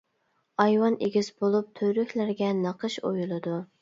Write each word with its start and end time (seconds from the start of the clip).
ئايۋان 0.63 0.95
ئېگىز 1.07 1.29
بولۇپ، 1.43 1.69
تۈۋرۈكلىرىگە 1.81 2.51
نەقىش 2.63 2.97
ئويۇلىدۇ. 3.11 3.55